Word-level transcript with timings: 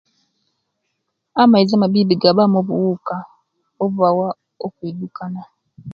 Amaizi 1.41 1.73
amabibi 1.75 2.15
gabamu 2.21 2.57
obuwuka, 2.61 3.15
obubawa 3.83 4.27
okwidukana. 4.65 5.41